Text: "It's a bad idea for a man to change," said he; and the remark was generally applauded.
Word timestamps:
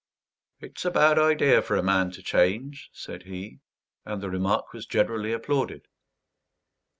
"It's 0.59 0.83
a 0.83 0.89
bad 0.89 1.19
idea 1.19 1.61
for 1.61 1.75
a 1.75 1.83
man 1.83 2.09
to 2.13 2.23
change," 2.23 2.89
said 2.91 3.21
he; 3.21 3.59
and 4.03 4.19
the 4.19 4.31
remark 4.31 4.73
was 4.73 4.87
generally 4.87 5.31
applauded. 5.31 5.83